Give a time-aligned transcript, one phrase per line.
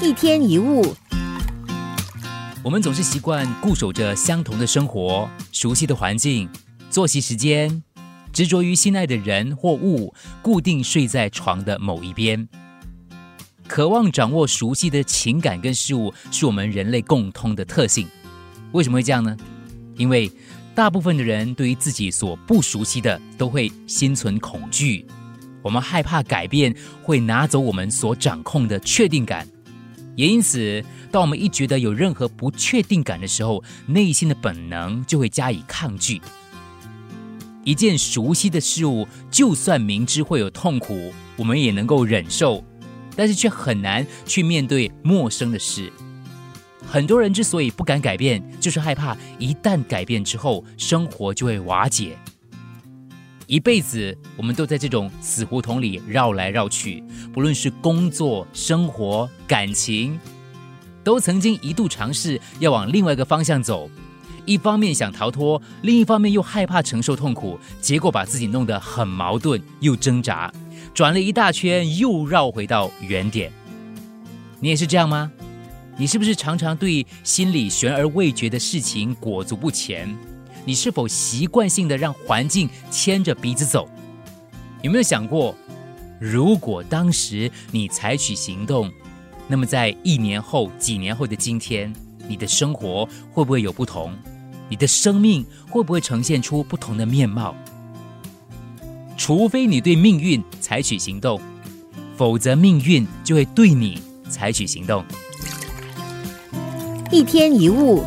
[0.00, 0.94] 一天一物，
[2.62, 6.48] 我们总是习惯固守着相同的生活、熟悉的环境、
[6.88, 7.82] 作息时间，
[8.32, 12.48] 执着于心爱的人或物，固定睡在床的某一边。
[13.66, 18.06] 渴望掌握熟悉的情感跟事物，是我们人类共通的特性。
[18.70, 19.36] 为什么会这样呢？
[19.96, 20.30] 因为
[20.76, 25.04] 大部分的人对于自己所不熟悉的，都会心存恐惧。
[25.60, 26.72] 我们害怕改变
[27.02, 29.46] 会拿走我们所掌控的确定感。
[30.18, 36.20] 也因此，当我们一觉得有任何不确定感的时候，内心的本能就会加以抗拒。
[37.62, 42.64] 一件熟悉的事物，就算明知会有痛苦，我们也能够忍受，
[43.14, 45.92] 但是却很难去面对陌生的事。
[46.84, 52.18] 很多人之所以不敢改变，就是害怕一旦改变之后，生活就会瓦解。
[53.48, 57.02] 一辈子，我们都在这种死胡同里绕来绕去，
[57.32, 60.20] 不论是工作、生活、感情，
[61.02, 63.90] 都曾经一度尝试要往另外一个方向走。
[64.44, 70.52] 一方面想逃脱，另一方面又害怕承受痛苦，结果把自己弄得很矛盾，又挣扎，
[70.92, 73.50] 转了一大圈，又绕回到原点。
[74.60, 75.32] 你也是这样吗？
[75.96, 80.14] 你是不是常常对心里悬而未决的事情裹足不前？
[80.68, 83.88] 你是否习惯性的让环境牵着鼻子走？
[84.82, 85.54] 有没有想过，
[86.20, 88.92] 如果当时你采取行动，
[89.46, 91.90] 那么在一年后、几年后的今天，
[92.28, 94.12] 你的生活会不会有不同？
[94.68, 97.56] 你的生命会不会呈现出不同的面貌？
[99.16, 101.40] 除非你对命运采取行动，
[102.14, 105.02] 否则命运就会对你采取行动。
[107.10, 108.04] 一天一物。